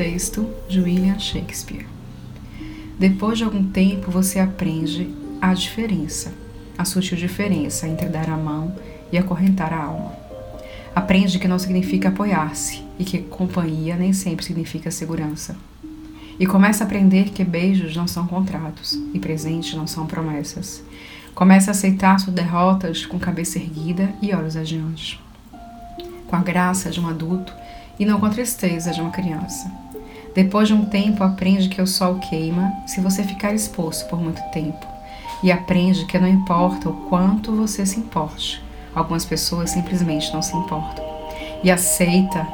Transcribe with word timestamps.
texto 0.00 0.48
de 0.66 0.80
William 0.80 1.18
Shakespeare. 1.18 1.84
Depois 2.98 3.36
de 3.36 3.44
algum 3.44 3.62
tempo, 3.62 4.10
você 4.10 4.38
aprende 4.40 5.14
a 5.42 5.52
diferença, 5.52 6.32
a 6.78 6.86
sutil 6.86 7.18
diferença 7.18 7.86
entre 7.86 8.08
dar 8.08 8.30
a 8.30 8.36
mão 8.38 8.74
e 9.12 9.18
acorrentar 9.18 9.74
a 9.74 9.84
alma. 9.84 10.14
Aprende 10.94 11.38
que 11.38 11.46
não 11.46 11.58
significa 11.58 12.08
apoiar-se 12.08 12.82
e 12.98 13.04
que 13.04 13.18
companhia 13.18 13.94
nem 13.94 14.14
sempre 14.14 14.42
significa 14.42 14.90
segurança. 14.90 15.54
E 16.38 16.46
começa 16.46 16.82
a 16.82 16.86
aprender 16.86 17.28
que 17.28 17.44
beijos 17.44 17.94
não 17.94 18.06
são 18.06 18.26
contratos 18.26 18.98
e 19.12 19.18
presentes 19.18 19.74
não 19.74 19.86
são 19.86 20.06
promessas. 20.06 20.82
Começa 21.34 21.70
a 21.70 21.72
aceitar 21.72 22.18
suas 22.18 22.34
derrotas 22.34 23.04
com 23.04 23.18
cabeça 23.18 23.58
erguida 23.58 24.14
e 24.22 24.32
olhos 24.32 24.56
adiante. 24.56 25.20
Com 26.26 26.36
a 26.36 26.40
graça 26.40 26.88
de 26.88 26.98
um 26.98 27.06
adulto 27.06 27.52
e 27.98 28.06
não 28.06 28.18
com 28.18 28.24
a 28.24 28.30
tristeza 28.30 28.92
de 28.92 29.00
uma 29.02 29.10
criança. 29.10 29.70
Depois 30.34 30.68
de 30.68 30.74
um 30.74 30.84
tempo, 30.84 31.24
aprende 31.24 31.68
que 31.68 31.82
o 31.82 31.86
sol 31.86 32.16
queima 32.16 32.72
se 32.86 33.00
você 33.00 33.24
ficar 33.24 33.52
exposto 33.52 34.08
por 34.08 34.20
muito 34.20 34.40
tempo. 34.50 34.86
E 35.42 35.50
aprende 35.50 36.04
que 36.04 36.18
não 36.18 36.28
importa 36.28 36.88
o 36.88 36.92
quanto 37.08 37.56
você 37.56 37.84
se 37.84 37.98
importe, 37.98 38.62
algumas 38.94 39.24
pessoas 39.24 39.70
simplesmente 39.70 40.32
não 40.32 40.42
se 40.42 40.56
importam. 40.56 41.04
E 41.64 41.70
aceita 41.70 42.46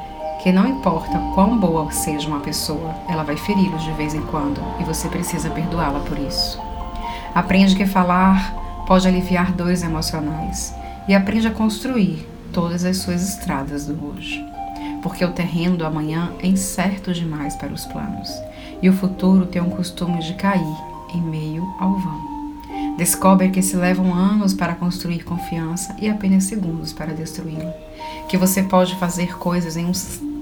que 0.43 0.53
não 0.53 0.67
importa 0.67 1.19
quão 1.35 1.59
boa 1.59 1.91
seja 1.91 2.29
uma 2.29 2.41
pessoa, 2.41 2.95
ela 3.09 3.25
vai 3.25 3.37
feri-los 3.37 3.83
de 3.83 3.93
vez 3.93 4.15
em 4.15 4.23
quando 4.23 4.61
e 4.81 4.85
você 4.85 5.09
precisa 5.09 5.51
perdoá-la 5.51 6.01
por 6.01 6.19
isso. 6.19 6.61
Aprende 7.35 7.75
que 7.75 7.85
falar 7.85 8.55
pode 8.87 9.07
aliviar 9.07 9.53
dores 9.53 9.83
emocionais 9.83 10.75
e 11.09 11.15
aprende 11.15 11.49
a 11.49 11.51
construir 11.51 12.27
todas 12.53 12.85
as 12.85 12.99
suas 12.99 13.29
estradas 13.29 13.87
do 13.87 14.07
hoje. 14.07 14.56
Porque 15.07 15.25
o 15.25 15.31
terreno 15.31 15.77
do 15.77 15.87
amanhã 15.87 16.33
é 16.43 16.49
incerto 16.49 17.13
demais 17.13 17.55
para 17.55 17.73
os 17.73 17.85
planos 17.87 18.29
e 18.83 18.91
o 18.91 18.93
futuro 18.93 19.47
tem 19.47 19.63
um 19.63 19.71
costume 19.71 20.19
de 20.19 20.35
cair 20.35 20.77
em 21.15 21.21
meio 21.21 21.63
ao 21.79 21.97
vão. 21.97 22.57
Descobre 22.99 23.51
que 23.51 23.63
se 23.63 23.77
levam 23.77 24.13
anos 24.13 24.53
para 24.53 24.75
construir 24.75 25.23
confiança 25.23 25.95
e 26.01 26.09
apenas 26.09 26.43
segundos 26.43 26.93
para 26.93 27.15
destruí-la. 27.15 27.73
Que 28.29 28.37
você 28.37 28.65
pode 28.65 28.97
fazer 28.97 29.39
coisas 29.39 29.77
em 29.77 29.87
um, 29.87 29.93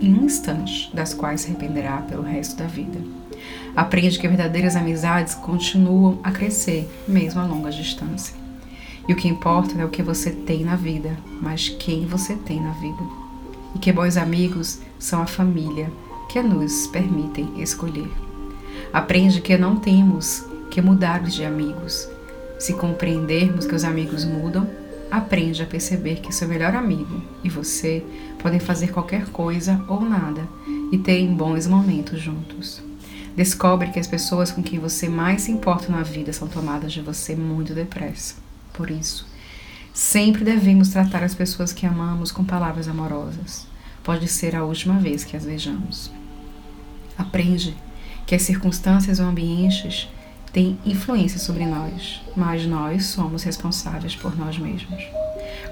instante, 0.01 0.91
das 0.97 1.13
quais 1.13 1.43
se 1.43 1.49
arrependerá 1.49 1.99
pelo 1.99 2.23
resto 2.23 2.57
da 2.57 2.67
vida. 2.67 2.99
Aprende 3.77 4.19
que 4.19 4.27
verdadeiras 4.27 4.77
amizades 4.77 5.35
continuam 5.35 6.19
a 6.25 6.31
crescer, 6.31 6.91
mesmo 7.07 7.39
a 7.39 7.45
longa 7.45 7.71
distância. 7.71 8.35
E 9.07 9.13
o 9.13 9.17
que 9.17 9.29
importa 9.29 9.75
não 9.75 9.83
é 9.83 9.85
o 9.85 9.91
que 9.91 10.03
você 10.03 10.31
tem 10.31 10.65
na 10.65 10.75
vida, 10.75 11.15
mas 11.43 11.69
quem 11.69 12.07
você 12.07 12.35
tem 12.35 12.63
na 12.63 12.73
vida. 12.73 13.24
E 13.75 13.79
que 13.79 13.93
bons 13.93 14.17
amigos 14.17 14.79
são 14.99 15.23
a 15.23 15.27
família 15.27 15.91
que 16.29 16.41
nos 16.43 16.87
permitem 16.89 17.61
escolher. 17.61 18.11
Aprende 18.93 19.41
que 19.41 19.57
não 19.57 19.77
temos 19.77 20.45
que 20.71 20.81
mudar 20.81 21.23
de 21.23 21.45
amigos, 21.45 22.09
se 22.59 22.75
compreendermos 22.75 23.67
que 23.67 23.75
os 23.75 23.85
amigos 23.85 24.25
mudam, 24.25 24.69
aprende 25.11 25.63
a 25.63 25.67
perceber 25.67 26.17
que 26.17 26.35
seu 26.35 26.49
melhor 26.49 26.75
amigo 26.75 27.23
e 27.43 27.49
você 27.49 28.05
podem 28.39 28.59
fazer 28.59 28.89
qualquer 28.89 29.27
coisa 29.27 29.85
ou 29.87 30.01
nada 30.01 30.49
e 30.91 30.99
terem 30.99 31.35
bons 31.35 31.67
momentos 31.67 32.21
juntos. 32.21 32.83
Descobre 33.37 33.91
que 33.91 33.99
as 33.99 34.07
pessoas 34.07 34.51
com 34.51 34.63
quem 34.63 34.79
você 34.79 35.09
mais 35.09 35.43
se 35.43 35.53
importa 35.53 35.91
na 35.91 36.03
vida 36.03 36.33
são 36.33 36.49
tomadas 36.49 36.93
de 36.93 37.01
você 37.01 37.35
muito 37.35 37.75
depressa. 37.75 38.35
Por 38.73 38.91
isso, 38.91 39.27
sempre 39.95 40.45
devemos 40.45 40.89
tratar 40.89 41.23
as 41.23 41.37
pessoas 41.37 41.73
que 41.73 41.87
amamos 41.87 42.33
com 42.33 42.45
palavras 42.45 42.89
amorosas. 42.89 43.65
Pode 44.03 44.27
ser 44.27 44.57
a 44.57 44.65
última 44.65 44.99
vez 44.99 45.23
que 45.23 45.37
as 45.37 45.45
vejamos. 45.45 46.11
Aprende 47.17 47.77
que 48.27 48.35
as 48.35 48.43
circunstâncias 48.43 49.21
ou 49.21 49.27
ambientes 49.27 50.09
tem 50.53 50.77
influência 50.85 51.39
sobre 51.39 51.65
nós, 51.65 52.21
mas 52.37 52.67
nós 52.67 53.07
somos 53.07 53.45
responsáveis 53.45 54.17
por 54.17 54.37
nós 54.37 54.59
mesmos. 54.59 55.01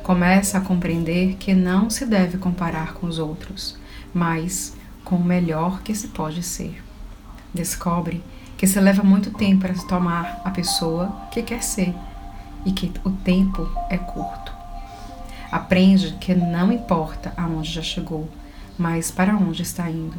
Começa 0.04 0.56
a 0.56 0.60
compreender 0.60 1.34
que 1.34 1.52
não 1.52 1.90
se 1.90 2.06
deve 2.06 2.38
comparar 2.38 2.94
com 2.94 3.08
os 3.08 3.18
outros, 3.18 3.76
mas 4.14 4.76
com 5.04 5.16
o 5.16 5.24
melhor 5.24 5.82
que 5.82 5.94
se 5.94 6.08
pode 6.08 6.44
ser. 6.44 6.80
Descobre 7.52 8.22
que 8.56 8.68
se 8.68 8.78
leva 8.78 9.02
muito 9.02 9.32
tempo 9.32 9.62
para 9.62 9.74
se 9.74 9.86
tomar 9.88 10.40
a 10.44 10.50
pessoa 10.50 11.08
que 11.32 11.42
quer 11.42 11.62
ser 11.62 11.92
e 12.64 12.72
que 12.72 12.92
o 13.04 13.10
tempo 13.10 13.68
é 13.88 13.98
curto. 13.98 14.52
Aprende 15.50 16.12
que 16.20 16.34
não 16.34 16.72
importa 16.72 17.32
aonde 17.36 17.70
já 17.70 17.82
chegou, 17.82 18.28
mas 18.78 19.10
para 19.10 19.36
onde 19.36 19.62
está 19.62 19.90
indo. 19.90 20.16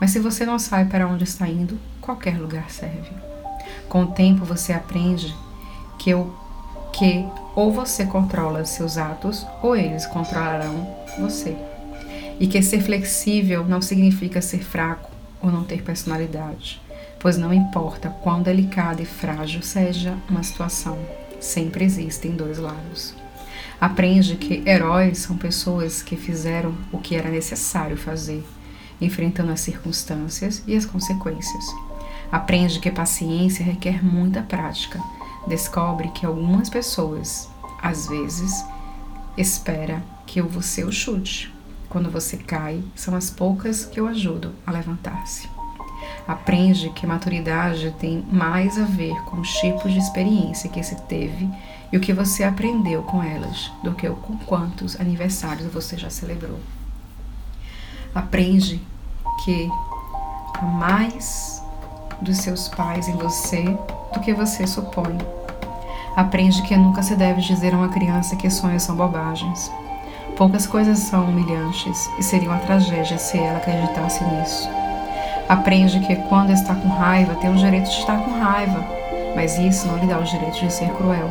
Mas 0.00 0.10
se 0.10 0.18
você 0.18 0.44
não 0.44 0.58
sabe 0.58 0.90
para 0.90 1.06
onde 1.08 1.24
está 1.24 1.48
indo, 1.48 1.78
qualquer 2.00 2.38
lugar 2.38 2.70
serve. 2.70 3.10
Com 3.88 4.02
o 4.02 4.08
tempo 4.08 4.44
você 4.44 4.72
aprende 4.72 5.34
que, 5.98 6.14
o, 6.14 6.34
que 6.92 7.26
ou 7.54 7.72
você 7.72 8.04
controla 8.04 8.64
seus 8.64 8.98
atos 8.98 9.46
ou 9.62 9.74
eles 9.74 10.06
controlarão 10.06 10.86
você. 11.18 11.56
E 12.38 12.46
que 12.46 12.60
ser 12.60 12.82
flexível 12.82 13.64
não 13.64 13.80
significa 13.80 14.42
ser 14.42 14.62
fraco 14.62 15.10
ou 15.40 15.50
não 15.50 15.64
ter 15.64 15.82
personalidade, 15.82 16.80
pois 17.20 17.38
não 17.38 17.54
importa 17.54 18.10
quão 18.22 18.42
delicada 18.42 19.00
e 19.00 19.06
frágil 19.06 19.62
seja 19.62 20.16
uma 20.28 20.42
situação, 20.42 20.98
sempre 21.44 21.84
existem 21.84 22.32
dois 22.32 22.58
lados. 22.58 23.14
Aprende 23.80 24.36
que 24.36 24.62
heróis 24.66 25.18
são 25.18 25.36
pessoas 25.36 26.02
que 26.02 26.16
fizeram 26.16 26.74
o 26.90 26.98
que 26.98 27.14
era 27.14 27.28
necessário 27.28 27.96
fazer, 27.96 28.44
enfrentando 29.00 29.52
as 29.52 29.60
circunstâncias 29.60 30.62
e 30.66 30.74
as 30.74 30.86
consequências. 30.86 31.64
Aprende 32.32 32.80
que 32.80 32.90
paciência 32.90 33.64
requer 33.64 34.02
muita 34.02 34.42
prática. 34.42 35.00
Descobre 35.46 36.08
que 36.08 36.24
algumas 36.24 36.70
pessoas, 36.70 37.48
às 37.82 38.08
vezes, 38.08 38.64
espera 39.36 40.02
que 40.26 40.40
você 40.40 40.82
o 40.82 40.90
chute. 40.90 41.52
Quando 41.88 42.10
você 42.10 42.38
cai, 42.38 42.82
são 42.96 43.14
as 43.14 43.30
poucas 43.30 43.84
que 43.84 44.00
o 44.00 44.08
ajudam 44.08 44.52
a 44.66 44.72
levantar-se. 44.72 45.53
Aprende 46.26 46.88
que 46.90 47.06
maturidade 47.06 47.94
tem 47.98 48.24
mais 48.32 48.78
a 48.78 48.84
ver 48.84 49.14
com 49.24 49.40
os 49.40 49.52
tipos 49.54 49.92
de 49.92 49.98
experiência 49.98 50.70
que 50.70 50.82
se 50.82 50.96
teve 51.02 51.50
e 51.92 51.96
o 51.96 52.00
que 52.00 52.14
você 52.14 52.42
aprendeu 52.44 53.02
com 53.02 53.22
elas 53.22 53.70
do 53.82 53.92
que 53.92 54.08
com 54.08 54.38
quantos 54.38 54.98
aniversários 54.98 55.70
você 55.72 55.98
já 55.98 56.08
celebrou. 56.08 56.58
Aprende 58.14 58.80
que 59.44 59.68
há 60.54 60.62
mais 60.62 61.62
dos 62.22 62.38
seus 62.38 62.68
pais 62.68 63.06
em 63.06 63.16
você 63.16 63.62
do 64.14 64.20
que 64.20 64.32
você 64.32 64.66
supõe. 64.66 65.18
Aprende 66.16 66.62
que 66.62 66.76
nunca 66.76 67.02
se 67.02 67.16
deve 67.16 67.42
dizer 67.42 67.74
a 67.74 67.76
uma 67.76 67.88
criança 67.88 68.36
que 68.36 68.48
sonhos 68.48 68.82
são 68.82 68.96
bobagens. 68.96 69.70
Poucas 70.36 70.66
coisas 70.66 70.98
são 71.00 71.26
humilhantes 71.26 72.08
e 72.18 72.22
seria 72.22 72.48
uma 72.48 72.60
tragédia 72.60 73.18
se 73.18 73.36
ela 73.36 73.58
acreditasse 73.58 74.24
nisso. 74.24 74.83
Aprende 75.48 76.00
que 76.00 76.16
quando 76.28 76.50
está 76.50 76.74
com 76.74 76.88
raiva, 76.88 77.34
tem 77.34 77.50
o 77.50 77.56
direito 77.56 77.90
de 77.90 77.98
estar 77.98 78.18
com 78.18 78.30
raiva, 78.32 78.84
mas 79.34 79.58
isso 79.58 79.86
não 79.86 79.98
lhe 79.98 80.06
dá 80.06 80.18
o 80.18 80.24
direito 80.24 80.58
de 80.58 80.72
ser 80.72 80.88
cruel. 80.90 81.28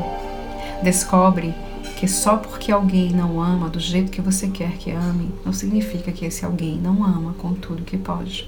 Descobre 0.83 1.53
que 1.97 2.07
só 2.07 2.37
porque 2.37 2.71
alguém 2.71 3.11
não 3.11 3.41
ama 3.41 3.69
do 3.69 3.79
jeito 3.79 4.11
que 4.11 4.21
você 4.21 4.47
quer 4.47 4.73
que 4.73 4.91
ame, 4.91 5.33
não 5.45 5.53
significa 5.53 6.11
que 6.11 6.25
esse 6.25 6.45
alguém 6.45 6.77
não 6.77 7.03
ama 7.03 7.33
com 7.37 7.53
tudo 7.53 7.83
que 7.83 7.97
pode. 7.97 8.45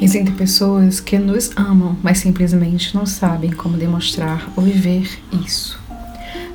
Existem 0.00 0.34
pessoas 0.34 0.98
que 0.98 1.18
nos 1.18 1.50
amam, 1.56 1.96
mas 2.02 2.18
simplesmente 2.18 2.94
não 2.94 3.04
sabem 3.04 3.50
como 3.50 3.76
demonstrar 3.76 4.50
ou 4.56 4.62
viver 4.62 5.18
isso. 5.44 5.78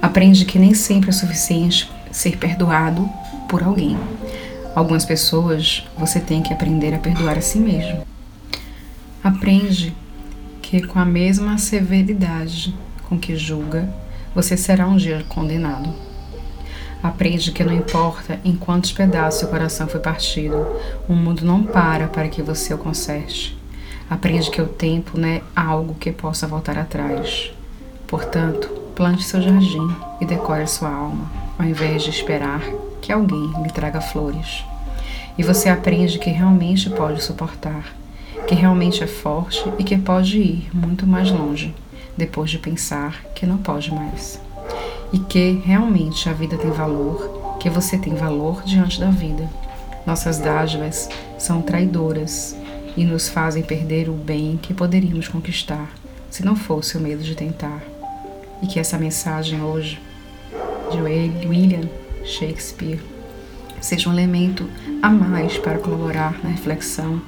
Aprende 0.01 0.45
que 0.45 0.57
nem 0.57 0.73
sempre 0.73 1.09
é 1.09 1.13
suficiente 1.13 1.91
ser 2.11 2.37
perdoado 2.37 3.07
por 3.47 3.61
alguém. 3.61 3.97
Algumas 4.75 5.05
pessoas 5.05 5.87
você 5.97 6.19
tem 6.19 6.43
que 6.43 6.53
aprender 6.53 6.93
a 6.93 6.99
perdoar 6.99 7.37
a 7.37 7.41
si 7.41 7.57
mesmo. 7.57 8.05
Aprende 9.23 9.95
que 10.61 10.85
com 10.85 10.99
a 10.99 11.05
mesma 11.05 11.57
severidade 11.57 12.75
com 13.07 13.17
que 13.17 13.37
julga, 13.37 13.87
você 14.35 14.57
será 14.57 14.85
um 14.85 14.97
dia 14.97 15.23
condenado. 15.29 15.93
Aprende 17.01 17.53
que 17.53 17.63
não 17.63 17.73
importa 17.73 18.37
em 18.43 18.53
quantos 18.53 18.91
pedaços 18.91 19.39
seu 19.39 19.47
coração 19.47 19.87
foi 19.87 20.01
partido, 20.01 20.67
o 21.07 21.13
mundo 21.13 21.45
não 21.45 21.63
para 21.63 22.07
para 22.07 22.27
que 22.27 22.41
você 22.41 22.73
o 22.73 22.77
conserte. 22.77 23.57
Aprende 24.09 24.51
que 24.51 24.61
o 24.61 24.67
tempo 24.67 25.17
não 25.17 25.29
é 25.29 25.41
algo 25.55 25.93
que 25.95 26.11
possa 26.11 26.47
voltar 26.47 26.77
atrás. 26.77 27.51
Portanto, 28.07 28.67
plante 28.93 29.23
seu 29.23 29.41
jardim 29.41 29.87
e 30.19 30.25
decore 30.25 30.67
sua 30.67 30.89
alma, 30.89 31.31
ao 31.57 31.65
invés 31.65 32.03
de 32.03 32.09
esperar 32.09 32.61
que 33.01 33.11
alguém 33.11 33.51
lhe 33.63 33.69
traga 33.69 34.01
flores. 34.01 34.63
E 35.37 35.43
você 35.43 35.69
aprende 35.69 36.19
que 36.19 36.29
realmente 36.29 36.89
pode 36.89 37.21
suportar, 37.21 37.95
que 38.47 38.55
realmente 38.55 39.03
é 39.03 39.07
forte 39.07 39.63
e 39.77 39.83
que 39.83 39.97
pode 39.97 40.37
ir 40.37 40.69
muito 40.73 41.05
mais 41.05 41.31
longe 41.31 41.73
depois 42.17 42.49
de 42.49 42.57
pensar 42.57 43.23
que 43.33 43.45
não 43.45 43.57
pode 43.57 43.93
mais 43.93 44.39
e 45.15 45.19
que 45.19 45.61
realmente 45.63 46.29
a 46.29 46.33
vida 46.33 46.57
tem 46.57 46.71
valor, 46.71 47.57
que 47.59 47.69
você 47.69 47.97
tem 47.97 48.13
valor 48.15 48.63
diante 48.63 48.99
da 48.99 49.09
vida. 49.09 49.49
Nossas 50.05 50.37
dádivas 50.37 51.09
são 51.37 51.61
traidoras 51.61 52.55
e 52.97 53.03
nos 53.03 53.29
fazem 53.29 53.63
perder 53.63 54.09
o 54.09 54.13
bem 54.13 54.59
que 54.61 54.73
poderíamos 54.73 55.27
conquistar 55.27 55.89
se 56.29 56.43
não 56.43 56.55
fosse 56.55 56.97
o 56.97 56.99
medo 56.99 57.23
de 57.23 57.33
tentar. 57.33 57.81
E 58.61 58.67
que 58.67 58.79
essa 58.79 58.97
mensagem 58.97 59.61
hoje 59.61 59.99
de 60.95 61.47
William 61.47 61.89
Shakespeare 62.23 62.99
seja 63.81 64.09
um 64.09 64.13
elemento 64.13 64.67
a 65.01 65.09
mais 65.09 65.57
para 65.57 65.77
colaborar 65.77 66.39
na 66.43 66.49
reflexão 66.49 67.21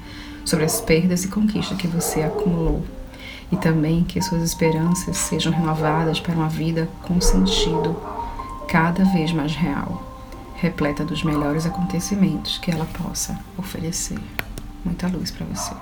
sobre 0.45 0.65
as 0.65 0.79
perdas 0.81 1.23
e 1.23 1.27
conquistas 1.27 1.77
que 1.77 1.87
você 1.87 2.21
acumulou. 2.21 2.83
E 3.51 3.57
também 3.57 4.03
que 4.03 4.21
suas 4.21 4.43
esperanças 4.43 5.17
sejam 5.17 5.53
renovadas 5.53 6.19
para 6.19 6.33
uma 6.33 6.49
vida 6.49 6.89
com 7.03 7.21
sentido 7.21 7.95
cada 8.67 9.05
vez 9.05 9.31
mais 9.31 9.55
real, 9.55 10.03
repleta 10.55 11.05
dos 11.05 11.23
melhores 11.23 11.65
acontecimentos 11.65 12.57
que 12.57 12.71
ela 12.71 12.85
possa 12.85 13.39
oferecer. 13.57 14.19
Muita 14.83 15.07
luz 15.07 15.31
para 15.31 15.45
você. 15.45 15.73